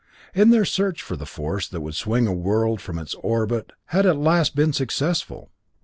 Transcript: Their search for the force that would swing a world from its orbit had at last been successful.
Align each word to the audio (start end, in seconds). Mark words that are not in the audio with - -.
Their 0.33 0.65
search 0.65 1.03
for 1.03 1.15
the 1.15 1.27
force 1.27 1.67
that 1.67 1.81
would 1.81 1.93
swing 1.93 2.25
a 2.25 2.33
world 2.33 2.81
from 2.81 2.97
its 2.97 3.13
orbit 3.19 3.71
had 3.93 4.07
at 4.07 4.17
last 4.17 4.55
been 4.55 4.73
successful. 4.73 5.51